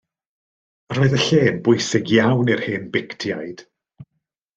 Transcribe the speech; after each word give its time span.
Roedd 0.97 1.11
y 1.17 1.19
lle 1.25 1.41
yn 1.49 1.59
bwysig 1.67 2.09
iawn 2.21 2.49
i'r 2.55 2.63
hen 2.69 2.89
Bictiaid. 2.97 3.63